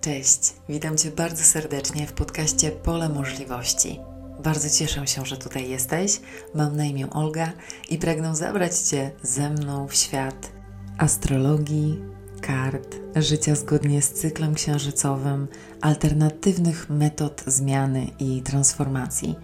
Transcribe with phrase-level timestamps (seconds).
[0.00, 4.00] Cześć, witam Cię bardzo serdecznie w podcaście Pole Możliwości.
[4.44, 6.20] Bardzo cieszę się, że tutaj jesteś.
[6.54, 7.52] Mam na imię Olga
[7.90, 10.52] i pragnę zabrać Cię ze mną w świat
[10.98, 12.02] astrologii,
[12.40, 15.48] kart, życia zgodnie z cyklem księżycowym,
[15.80, 19.36] alternatywnych metod zmiany i transformacji,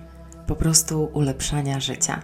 [0.47, 2.23] po prostu ulepszania życia.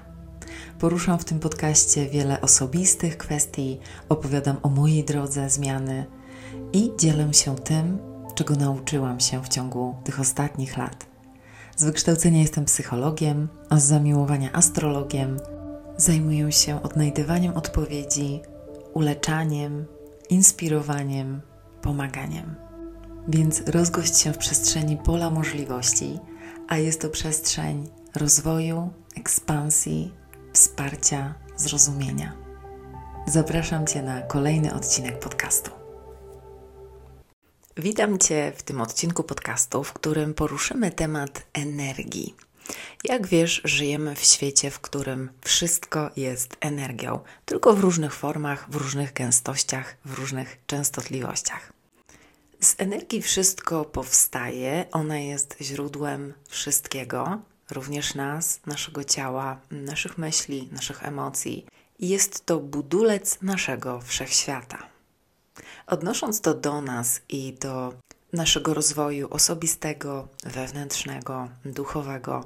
[0.79, 3.79] Poruszam w tym podcaście wiele osobistych kwestii,
[4.09, 6.07] opowiadam o mojej drodze zmiany
[6.73, 8.10] i dzielę się tym,
[8.41, 11.07] czego nauczyłam się w ciągu tych ostatnich lat.
[11.77, 15.37] Z wykształcenia jestem psychologiem, a z zamiłowania astrologiem.
[15.97, 18.41] Zajmuję się odnajdywaniem odpowiedzi,
[18.95, 19.87] uleczaniem,
[20.31, 21.41] inspirowaniem,
[21.83, 22.55] pomaganiem.
[23.29, 26.19] Więc rozgość się w przestrzeni pola możliwości,
[26.69, 30.15] a jest to przestrzeń rozwoju, ekspansji,
[30.53, 32.33] wsparcia, zrozumienia.
[33.27, 35.80] Zapraszam Cię na kolejny odcinek podcastu.
[37.81, 42.35] Witam Cię w tym odcinku podcastu, w którym poruszymy temat energii.
[43.05, 48.77] Jak wiesz, żyjemy w świecie, w którym wszystko jest energią, tylko w różnych formach, w
[48.77, 51.73] różnych gęstościach, w różnych częstotliwościach.
[52.61, 57.39] Z energii wszystko powstaje, ona jest źródłem wszystkiego,
[57.71, 61.67] również nas, naszego ciała, naszych myśli, naszych emocji.
[61.99, 65.00] Jest to budulec naszego wszechświata.
[65.87, 67.95] Odnosząc to do nas i do
[68.33, 72.45] naszego rozwoju osobistego, wewnętrznego, duchowego,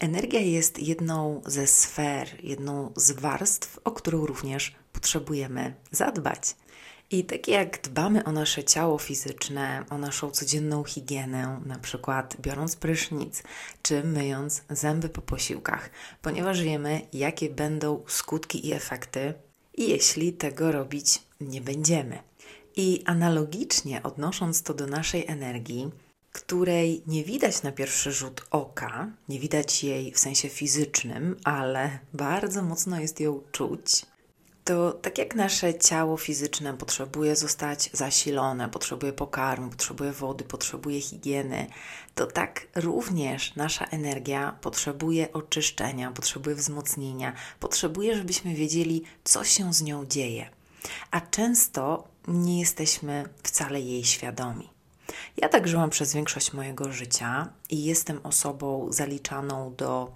[0.00, 6.56] energia jest jedną ze sfer, jedną z warstw, o którą również potrzebujemy zadbać.
[7.10, 12.76] I tak jak dbamy o nasze ciało fizyczne, o naszą codzienną higienę, na przykład biorąc
[12.76, 13.42] prysznic
[13.82, 15.90] czy myjąc zęby po posiłkach,
[16.22, 19.34] ponieważ wiemy, jakie będą skutki i efekty,
[19.78, 22.18] jeśli tego robić nie będziemy.
[22.76, 25.90] I analogicznie odnosząc to do naszej energii,
[26.32, 32.62] której nie widać na pierwszy rzut oka, nie widać jej w sensie fizycznym, ale bardzo
[32.62, 34.06] mocno jest ją czuć,
[34.64, 41.66] to tak jak nasze ciało fizyczne potrzebuje zostać zasilone, potrzebuje pokarmu, potrzebuje wody, potrzebuje higieny,
[42.14, 49.82] to tak również nasza energia potrzebuje oczyszczenia, potrzebuje wzmocnienia, potrzebuje, żebyśmy wiedzieli, co się z
[49.82, 50.50] nią dzieje.
[51.10, 54.70] A często nie jesteśmy wcale jej świadomi.
[55.36, 60.12] Ja tak żyłam przez większość mojego życia i jestem osobą zaliczaną do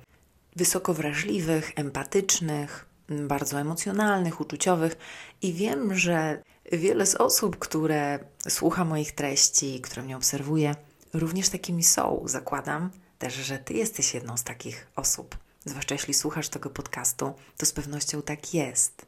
[0.56, 4.96] wysoko wrażliwych, empatycznych, bardzo emocjonalnych, uczuciowych
[5.42, 8.18] i wiem, że wiele z osób, które
[8.48, 10.74] słucha moich treści, które mnie obserwuje,
[11.12, 12.22] również takimi są.
[12.24, 15.36] Zakładam też, że Ty jesteś jedną z takich osób.
[15.64, 19.06] Zwłaszcza jeśli słuchasz tego podcastu, to z pewnością tak jest.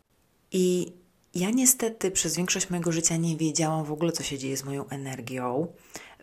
[0.53, 0.93] I
[1.35, 4.89] ja niestety przez większość mojego życia nie wiedziałam w ogóle, co się dzieje z moją
[4.89, 5.67] energią.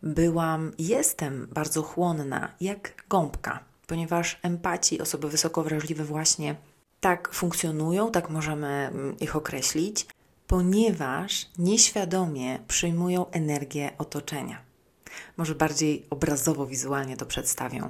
[0.04, 6.56] Byłam, jestem bardzo chłonna, jak gąbka, ponieważ empaci, osoby wysoko wrażliwe właśnie
[7.00, 10.08] tak funkcjonują, tak możemy mm, ich określić,
[10.48, 14.62] ponieważ nieświadomie przyjmują energię otoczenia.
[15.38, 17.90] Może bardziej obrazowo, wizualnie to przedstawią.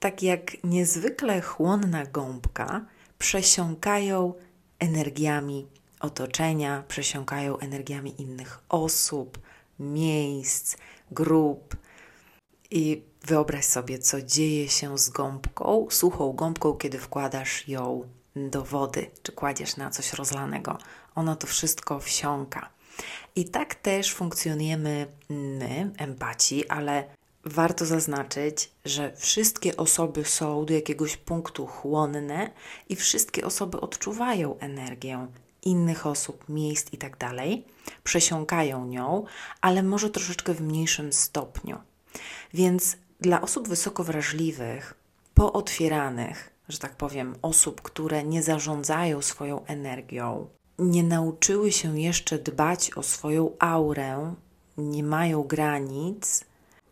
[0.00, 2.84] Tak jak niezwykle chłonna gąbka
[3.18, 4.34] przesiąkają
[4.78, 5.66] energiami
[6.00, 9.38] otoczenia, przesiąkają energiami innych osób,
[9.78, 10.76] miejsc,
[11.10, 11.76] grup.
[12.70, 19.10] I wyobraź sobie, co dzieje się z gąbką, suchą gąbką, kiedy wkładasz ją do wody,
[19.22, 20.78] czy kładziesz na coś rozlanego.
[21.14, 22.70] Ono to wszystko wsiąka.
[23.36, 27.04] I tak też funkcjonujemy my, empaci, ale
[27.44, 32.50] warto zaznaczyć, że wszystkie osoby są do jakiegoś punktu chłonne
[32.88, 35.26] i wszystkie osoby odczuwają energię
[35.62, 37.16] innych osób, miejsc i tak
[38.04, 39.24] przesiąkają nią,
[39.60, 41.78] ale może troszeczkę w mniejszym stopniu.
[42.54, 44.94] Więc dla osób wysoko wrażliwych,
[45.34, 50.46] pootwieranych, że tak powiem, osób, które nie zarządzają swoją energią,
[50.78, 54.34] nie nauczyły się jeszcze dbać o swoją aurę,
[54.76, 56.44] nie mają granic,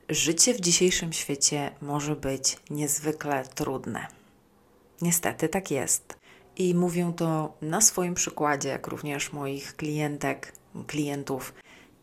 [0.08, 4.06] życie w dzisiejszym świecie może być niezwykle trudne.
[5.02, 6.16] Niestety tak jest.
[6.56, 10.52] I mówię to na swoim przykładzie, jak również moich klientek,
[10.86, 11.54] klientów.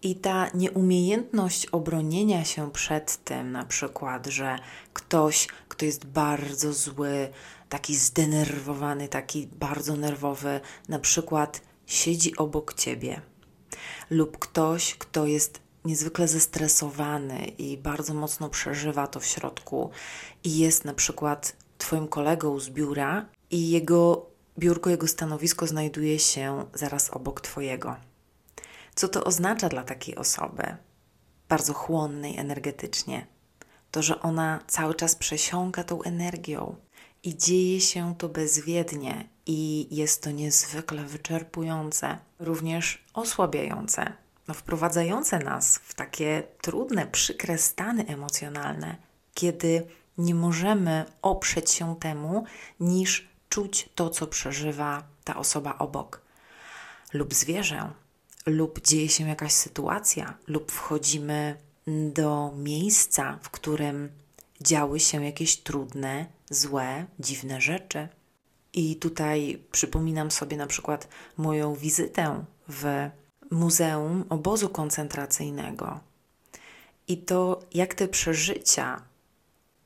[0.02, 4.60] I ta nieumiejętność obronienia się przed tym, na przykład, że
[4.94, 7.30] ktoś, kto jest bardzo zły,
[7.70, 10.60] taki zdenerwowany, taki bardzo nerwowy,
[10.90, 13.22] na przykład siedzi obok ciebie,
[14.10, 19.90] lub ktoś, kto jest niezwykle zestresowany i bardzo mocno przeżywa to w środku,
[20.44, 26.66] i jest na przykład Twoim kolegą z biura, i jego biurko, jego stanowisko znajduje się
[26.74, 27.96] zaraz obok Twojego.
[28.96, 30.78] Co to oznacza dla takiej osoby?
[31.52, 33.28] bardzo chłonnej energetycznie.
[33.92, 36.76] To, że ona cały czas przesiąka tą energią
[37.24, 44.14] i dzieje się to bezwiednie i jest to niezwykle wyczerpujące, również osłabiające,
[44.48, 48.96] no, wprowadzające nas w takie trudne, przykre stany emocjonalne,
[49.34, 49.88] kiedy
[50.18, 52.44] nie możemy oprzeć się temu,
[52.80, 56.22] niż czuć to, co przeżywa ta osoba obok,
[57.14, 57.92] lub zwierzę,
[58.46, 61.58] lub dzieje się jakaś sytuacja, lub wchodzimy
[62.14, 64.10] do miejsca, w którym
[64.62, 68.08] działy się jakieś trudne, złe, dziwne rzeczy.
[68.74, 71.08] I tutaj przypominam sobie na przykład
[71.38, 73.10] moją wizytę w
[73.52, 76.00] Muzeum Obozu Koncentracyjnego
[77.08, 79.02] i to, jak te przeżycia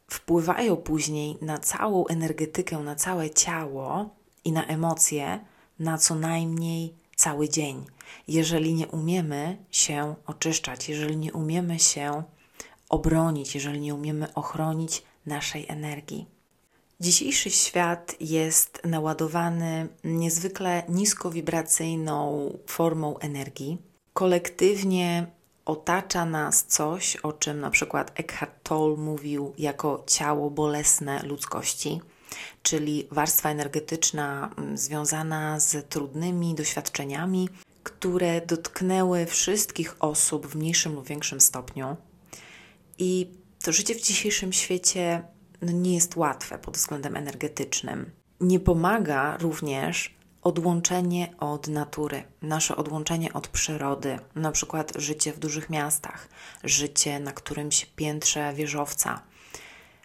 [0.07, 4.09] wpływają później na całą energetykę, na całe ciało
[4.43, 5.39] i na emocje
[5.79, 7.85] na co najmniej cały dzień.
[8.27, 12.23] Jeżeli nie umiemy się oczyszczać, jeżeli nie umiemy się
[12.89, 16.25] obronić, jeżeli nie umiemy ochronić naszej energii.
[16.99, 23.77] Dzisiejszy świat jest naładowany niezwykle niskowibracyjną formą energii.
[24.13, 25.27] Kolektywnie
[25.65, 32.01] otacza nas coś, o czym na przykład Eckhart Tolle mówił jako ciało bolesne ludzkości,
[32.63, 37.49] czyli warstwa energetyczna mm, związana z trudnymi doświadczeniami,
[37.83, 41.95] które dotknęły wszystkich osób w mniejszym lub większym stopniu.
[42.97, 43.31] I
[43.63, 45.23] to życie w dzisiejszym świecie
[45.61, 48.11] no, nie jest łatwe pod względem energetycznym.
[48.41, 50.15] Nie pomaga również
[50.45, 56.29] odłączenie od natury, nasze odłączenie od przyrody, na przykład życie w dużych miastach,
[56.63, 59.21] życie na którymś piętrze wieżowca,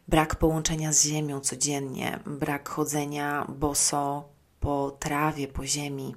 [0.09, 4.29] brak połączenia z ziemią codziennie, brak chodzenia boso
[4.61, 6.15] po trawie, po ziemi,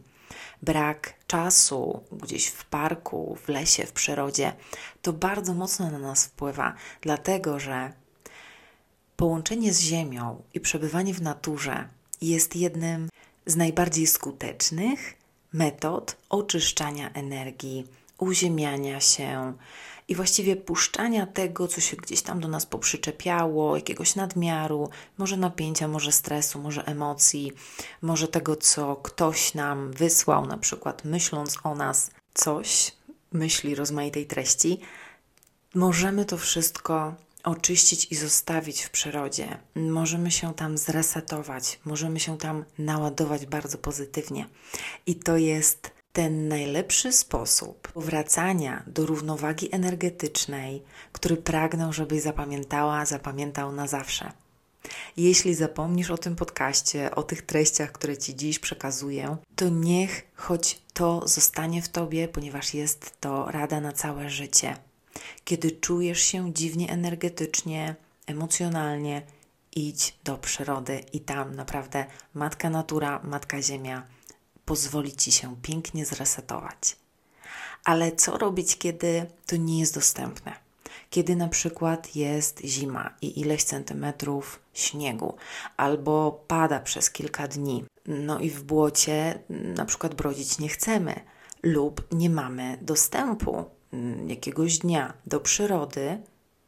[0.62, 4.54] brak czasu gdzieś w parku, w lesie, w przyrodzie,
[5.02, 7.94] to bardzo mocno na nas wpływa, dlatego że
[9.16, 11.88] połączenie z ziemią i przebywanie w naturze
[12.22, 13.10] jest jednym
[13.45, 15.13] z najbardziej skutecznych
[15.54, 17.88] metod oczyszczania energii,
[18.18, 19.54] uziemiania się
[20.07, 25.88] i właściwie puszczania tego, co się gdzieś tam do nas poprzyczepiało, jakiegoś nadmiaru, może napięcia,
[25.88, 27.51] może stresu, może emocji,
[28.01, 32.92] może tego, co ktoś nam wysłał, na przykład myśląc o nas coś,
[33.31, 34.80] myśli rozmaitej treści.
[35.75, 39.57] Możemy to wszystko oczyścić i zostawić w przyrodzie.
[39.75, 44.48] Możemy się tam zresetować, możemy się tam naładować bardzo pozytywnie.
[45.06, 53.72] I to jest ten najlepszy sposób powracania do równowagi energetycznej, który pragnę, żebyś zapamiętała, zapamiętał
[53.72, 54.31] na zawsze.
[55.18, 60.81] Jeśli zapomnisz o tym podcaście, o tych treściach, które Ci dziś przekazuję, to niech choć
[60.94, 64.75] to zostanie w Tobie, ponieważ jest to rada na całe życie.
[65.44, 67.95] Kiedy czujesz się dziwnie energetycznie,
[68.27, 69.21] emocjonalnie,
[69.75, 74.07] idź do przyrody i tam naprawdę Matka Natura, Matka Ziemia
[74.65, 76.95] pozwoli ci się pięknie zresetować.
[77.83, 80.54] Ale co robić, kiedy to nie jest dostępne?
[81.10, 85.36] Kiedy na przykład jest zima i ileś centymetrów śniegu,
[85.77, 91.15] albo pada przez kilka dni, no i w błocie na przykład brodzić nie chcemy,
[91.63, 93.65] lub nie mamy dostępu
[94.28, 96.22] jakiegoś dnia do przyrody,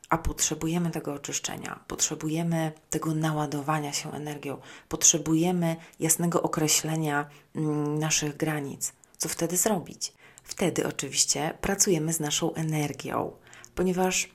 [0.10, 4.58] a potrzebujemy tego oczyszczenia, potrzebujemy tego naładowania się energią,
[4.90, 8.94] potrzebujemy jasnego określenia mm, naszych granic.
[9.18, 10.14] Co wtedy zrobić?
[10.44, 13.32] Wtedy oczywiście pracujemy z naszą energią,
[13.76, 14.30] ponieważ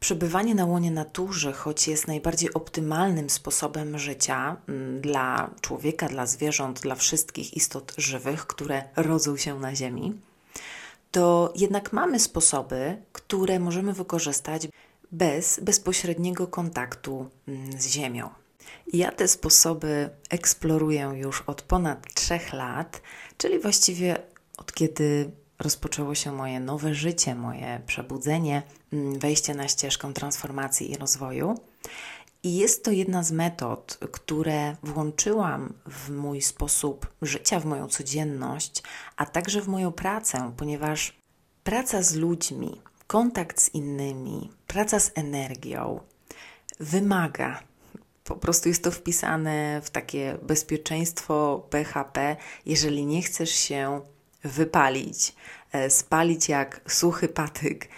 [0.00, 6.80] przebywanie na łonie natury, choć jest najbardziej optymalnym sposobem życia mm, dla człowieka, dla zwierząt,
[6.80, 10.14] dla wszystkich istot żywych, które rodzą się na Ziemi,
[11.14, 14.68] to jednak mamy sposoby, które możemy wykorzystać
[15.12, 18.30] bez bezpośredniego kontaktu mm, z Ziemią.
[18.92, 23.02] Ja te sposoby eksploruję już od ponad trzech lat,
[23.36, 24.16] czyli właściwie
[24.56, 30.96] od kiedy rozpoczęło się moje nowe życie, moje przebudzenie, mm, wejście na ścieżkę transformacji i
[30.96, 31.54] rozwoju.
[32.44, 38.82] I jest to jedna z metod, które włączyłam w mój sposób życia, w moją codzienność,
[39.16, 41.16] a także w moją pracę, ponieważ
[41.62, 46.00] praca z ludźmi, kontakt z innymi, praca z energią
[46.80, 47.62] wymaga.
[48.24, 52.36] Po prostu jest to wpisane w takie bezpieczeństwo PHP,
[52.66, 54.00] jeżeli nie chcesz się
[54.42, 55.34] wypalić,
[55.72, 57.88] e, spalić jak suchy patyk,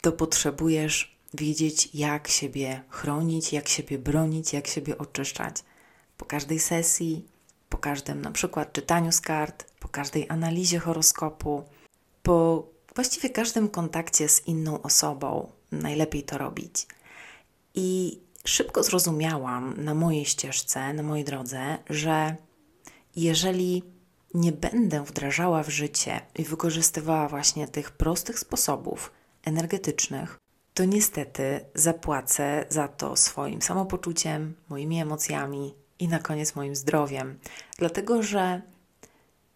[0.00, 5.56] to potrzebujesz wiedzieć, jak siebie chronić, jak siebie bronić, jak siebie oczyszczać.
[6.16, 7.24] Po każdej sesji,
[7.68, 11.64] po każdym na przykład czytaniu z kart, po każdej analizie horoskopu,
[12.22, 16.86] po właściwie każdym kontakcie z inną osobą najlepiej to robić.
[17.74, 22.36] I szybko zrozumiałam na mojej ścieżce, na mojej drodze, że
[23.16, 23.82] jeżeli
[24.34, 29.12] nie będę wdrażała w życie i wykorzystywała właśnie tych prostych sposobów
[29.44, 30.38] energetycznych,
[30.74, 37.38] to niestety zapłacę za to swoim samopoczuciem, moimi emocjami i na koniec moim zdrowiem.
[37.78, 38.62] Dlatego, że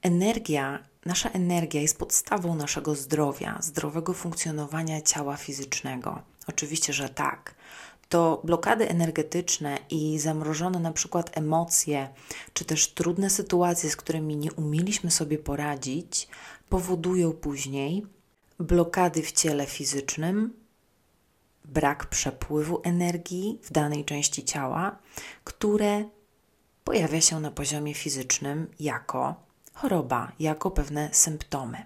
[0.02, 6.22] energia, nasza energia jest podstawą naszego zdrowia, zdrowego funkcjonowania ciała fizycznego.
[6.46, 7.54] Oczywiście, że tak
[8.08, 12.08] to blokady energetyczne i zamrożone na przykład emocje,
[12.52, 16.28] czy też trudne sytuacje, z którymi nie umieliśmy sobie poradzić,
[16.68, 18.06] powodują później
[18.58, 20.54] blokady w ciele fizycznym,
[21.68, 24.98] brak przepływu energii w danej części ciała,
[25.44, 26.04] które
[26.84, 29.34] pojawia się na poziomie fizycznym jako
[29.74, 31.78] choroba, jako pewne symptomy.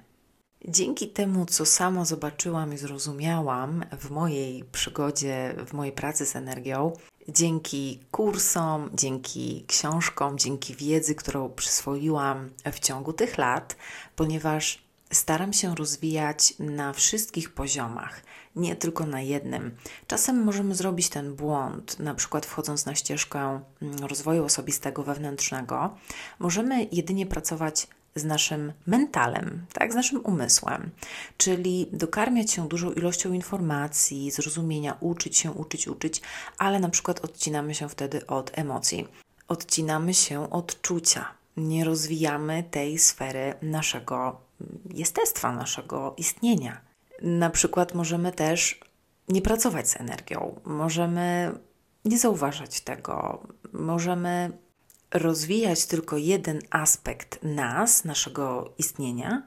[0.69, 6.93] Dzięki temu, co sama zobaczyłam i zrozumiałam w mojej przygodzie, w mojej pracy z energią,
[7.29, 13.77] dzięki kursom, dzięki książkom, dzięki wiedzy, którą przyswoiłam w ciągu tych lat,
[14.17, 14.83] ponieważ
[15.13, 18.23] staram się rozwijać na wszystkich poziomach,
[18.57, 19.77] nie tylko na jednym.
[20.07, 25.97] Czasem możemy zrobić ten błąd, na przykład wchodząc na ścieżkę mm, rozwoju osobistego wewnętrznego,
[26.39, 30.91] możemy jedynie pracować z naszym mentalem, tak, z naszym umysłem,
[31.37, 36.21] czyli dokarmiać się dużą ilością informacji, zrozumienia, uczyć się, uczyć, uczyć,
[36.59, 39.09] ale na przykład odcinamy się wtedy od emocji,
[39.49, 44.41] odcinamy się od czucia, nie rozwijamy tej sfery naszego
[44.95, 46.81] jestestwa, naszego istnienia.
[47.23, 48.81] Na przykład możemy też
[49.29, 51.53] nie pracować z energią, możemy
[52.05, 54.59] nie zauważać tego, możemy
[55.11, 59.43] rozwijać tylko jeden aspekt nas, naszego istnienia,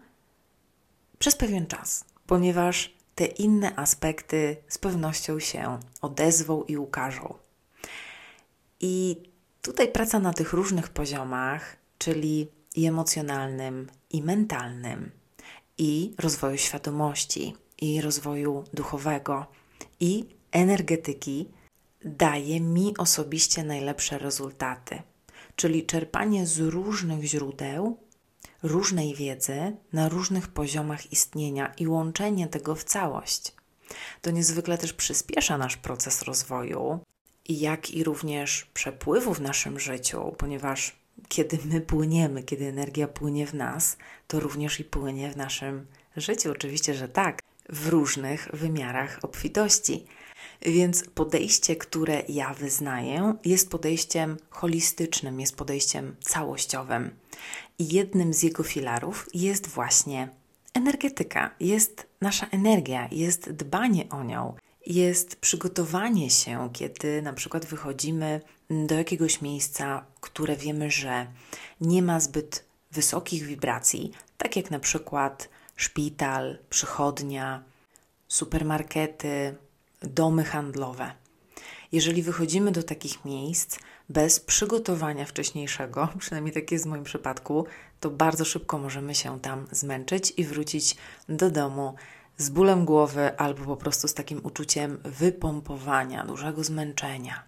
[1.19, 7.33] przez pewien czas, ponieważ te inne aspekty z pewnością się odezwą i ukażą.
[8.79, 9.23] I
[9.61, 15.11] tutaj praca na tych różnych poziomach, czyli i emocjonalnym, i mentalnym,
[15.77, 19.45] i rozwoju świadomości, i rozwoju duchowego,
[19.99, 21.49] i energetyki,
[22.05, 25.01] daje mi osobiście najlepsze rezultaty
[25.55, 27.97] czyli czerpanie z różnych źródeł,
[28.63, 33.53] różnej wiedzy na różnych poziomach istnienia i łączenie tego w całość.
[34.21, 36.99] To niezwykle też przyspiesza nasz proces rozwoju,
[37.49, 40.95] jak i również przepływu w naszym życiu, ponieważ
[41.27, 45.85] kiedy my płyniemy, kiedy energia płynie w nas, to również i płynie w naszym
[46.17, 46.51] życiu.
[46.51, 50.05] Oczywiście, że tak, w różnych wymiarach obfitości.
[50.61, 57.11] Więc podejście, które ja wyznaję, jest podejściem holistycznym, jest podejściem całościowym.
[57.79, 60.29] I jednym z jego filarów jest właśnie
[60.73, 68.41] energetyka, jest nasza energia, jest dbanie o nią, jest przygotowanie się, kiedy na przykład wychodzimy
[68.69, 71.27] do jakiegoś miejsca, które wiemy, że
[71.81, 77.63] nie ma zbyt wysokich wibracji, tak jak na przykład szpital, przychodnia,
[78.27, 79.55] supermarkety,
[80.01, 81.11] domy handlowe.
[81.91, 87.65] Jeżeli wychodzimy do takich miejsc bez przygotowania wcześniejszego, przynajmniej tak jest w moim przypadku,
[87.99, 90.95] to bardzo szybko możemy się tam zmęczyć i wrócić
[91.29, 91.95] do domu
[92.37, 97.43] z bólem głowy albo po prostu z takim uczuciem wypompowania, dużego zmęczenia.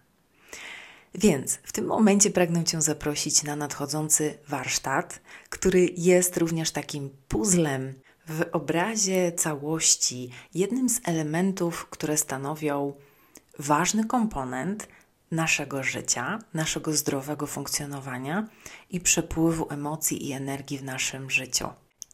[1.16, 7.94] Więc w tym momencie pragnę Cię zaprosić na nadchodzący warsztat, który jest również takim puzzlem
[8.28, 12.94] w obrazie całości jednym z elementów, które stanowią
[13.60, 14.88] ważny komponent
[15.32, 18.48] naszego życia, naszego zdrowego funkcjonowania
[18.90, 21.68] i przepływu emocji i energii w naszym życiu.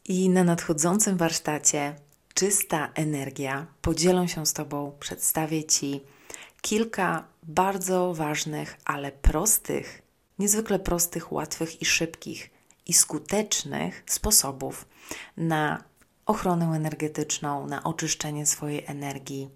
[0.04, 1.96] I na nadchodzącym warsztacie
[2.34, 6.00] Czysta Energia podzielę się z Tobą, przedstawię Ci
[6.60, 10.02] kilka bardzo ważnych, ale prostych,
[10.38, 12.50] niezwykle prostych, łatwych i szybkich
[12.86, 14.86] i skutecznych sposobów
[15.36, 15.84] na
[16.26, 19.48] ochronę energetyczną, na oczyszczenie swojej energii,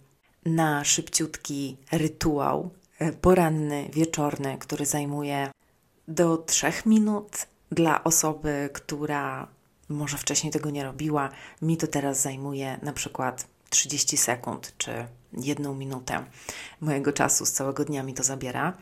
[0.47, 5.51] na szybciutki rytuał e, poranny, wieczorny, który zajmuje
[6.09, 9.49] do 3 minut dla osoby, która
[9.89, 11.31] może wcześniej tego nie robiła.
[11.63, 16.25] Mi to teraz zajmuje na przykład 30 sekund czy jedną minutę
[16.81, 18.77] mojego czasu z całego dnia mi to zabiera.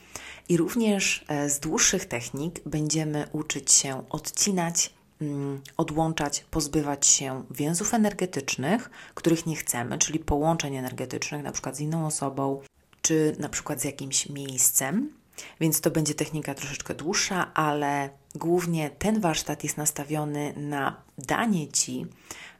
[0.49, 7.95] I również e, z dłuższych technik będziemy uczyć się odcinać Mm, odłączać, pozbywać się więzów
[7.95, 12.63] energetycznych, których nie chcemy, czyli połączeń energetycznych, na przykład z inną osobą,
[13.03, 15.13] czy na przykład z jakimś miejscem.
[15.61, 22.07] Więc to będzie technika troszeczkę dłuższa, ale głównie ten warsztat jest nastawiony na danie Ci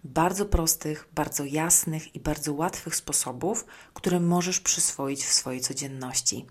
[0.05, 6.47] bardzo prostych, bardzo jasnych i bardzo łatwych sposobów, które możesz przyswoić w swojej codzienności.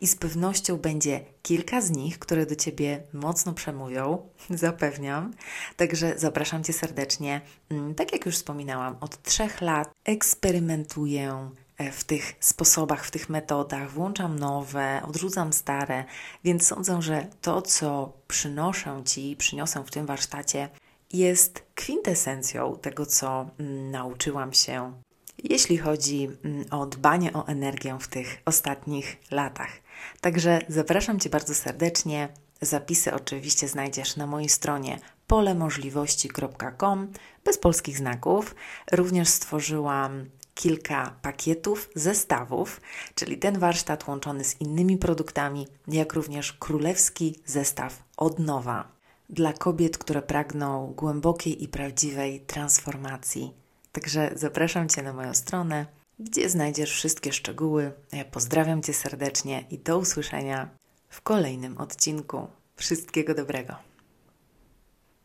[0.00, 5.34] I z pewnością będzie kilka z nich, które do Ciebie mocno przemówią, zapewniam.
[5.76, 7.40] Także zapraszam Cię serdecznie.
[7.70, 11.50] Mm, tak jak już wspominałam, od trzech lat eksperymentuję
[11.92, 16.04] w tych sposobach, w tych metodach, włączam nowe, odrzucam stare,
[16.44, 20.68] więc sądzę, że to, co przynoszę Ci, przyniosę w tym warsztacie,
[21.12, 24.92] jest kwintesencją tego, co mm, nauczyłam się,
[25.44, 29.70] jeśli chodzi mm, o dbanie o energię w tych ostatnich latach.
[30.20, 32.28] Także zapraszam Cię bardzo serdecznie.
[32.60, 37.12] Zapisy oczywiście znajdziesz na mojej stronie polemożliwości.com
[37.44, 38.54] bez polskich znaków.
[38.92, 40.24] Również stworzyłam
[40.58, 42.80] kilka pakietów, zestawów,
[43.14, 48.88] czyli ten warsztat łączony z innymi produktami, jak również królewski zestaw od nowa
[49.30, 53.52] dla kobiet, które pragną głębokiej i prawdziwej transformacji.
[53.92, 55.86] Także zapraszam Cię na moją stronę,
[56.18, 57.92] gdzie znajdziesz wszystkie szczegóły.
[58.12, 60.68] Ja pozdrawiam Cię serdecznie i do usłyszenia
[61.08, 62.46] w kolejnym odcinku.
[62.76, 63.87] Wszystkiego dobrego.